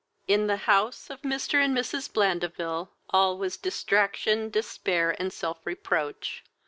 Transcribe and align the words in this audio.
In 0.27 0.47
the 0.47 0.57
house 0.57 1.11
of 1.11 1.21
Mr. 1.21 1.63
and 1.63 1.77
Mrs. 1.77 2.11
Blandeville 2.11 2.89
all 3.11 3.37
was 3.37 3.55
distraction, 3.55 4.49
despair, 4.49 5.15
and 5.19 5.31
self 5.31 5.63
reproach. 5.63 6.43